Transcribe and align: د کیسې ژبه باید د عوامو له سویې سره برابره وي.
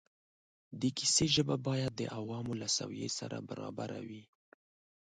د 0.79 0.81
کیسې 0.97 1.25
ژبه 1.35 1.55
باید 1.67 1.91
د 1.95 2.01
عوامو 2.17 2.53
له 2.61 2.67
سویې 2.77 3.09
سره 3.19 3.37
برابره 3.49 3.99
وي. 4.07 4.23